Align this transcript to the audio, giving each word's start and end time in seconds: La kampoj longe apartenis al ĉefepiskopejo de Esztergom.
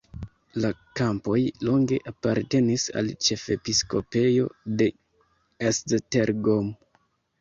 La 0.61 0.69
kampoj 0.99 1.35
longe 1.67 1.99
apartenis 2.13 2.85
al 3.01 3.11
ĉefepiskopejo 3.27 4.49
de 4.81 4.89
Esztergom. 5.71 6.73